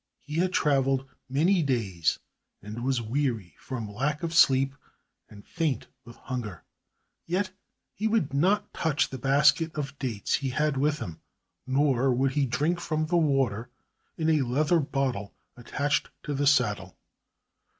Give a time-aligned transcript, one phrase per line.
[0.23, 2.17] He had traveled many days
[2.63, 4.73] and was weary from lack of sleep
[5.29, 6.63] and faint with hunger,
[7.27, 7.51] yet
[7.93, 11.21] he would not touch the basket of dates he had with him,
[11.67, 13.69] nor would he drink from the water
[14.17, 16.97] in a leather bottle attached to the saddle.